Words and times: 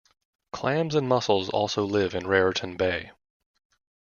Clams 0.51 0.95
and 0.95 1.07
mussels 1.07 1.49
also 1.49 1.83
live 1.85 2.15
in 2.15 2.25
Raritan 2.25 2.75
Bay. 2.75 3.11